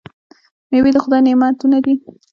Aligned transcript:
میوې 0.71 0.91
د 0.93 0.97
خدای 1.03 1.21
نعمتونه 1.25 1.77
دي. 1.85 1.93